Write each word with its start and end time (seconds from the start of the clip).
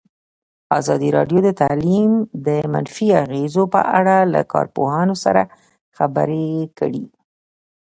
ازادي 0.79 1.09
راډیو 1.17 1.39
د 1.43 1.49
تعلیم 1.61 2.11
د 2.47 2.47
منفي 2.73 3.07
اغېزو 3.23 3.63
په 3.73 3.81
اړه 3.97 4.15
له 4.33 4.41
کارپوهانو 4.53 5.15
سره 5.23 5.41
خبرې 5.97 6.47
کړي. 6.79 7.05